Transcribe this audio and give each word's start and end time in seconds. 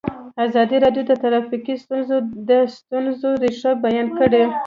ازادي 0.45 0.77
راډیو 0.83 1.03
د 1.07 1.11
ټرافیکي 1.21 1.73
ستونزې 1.83 2.17
د 2.49 2.51
ستونزو 2.75 3.29
رېښه 3.43 3.71
بیان 3.85 4.07
کړې. 4.19 4.43